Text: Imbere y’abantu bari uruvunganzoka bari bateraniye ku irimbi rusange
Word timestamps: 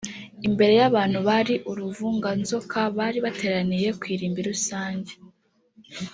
Imbere 0.47 0.73
y’abantu 0.79 1.17
bari 1.27 1.55
uruvunganzoka 1.71 2.79
bari 2.97 3.17
bateraniye 3.25 3.89
ku 3.99 4.03
irimbi 4.13 4.41
rusange 4.49 5.11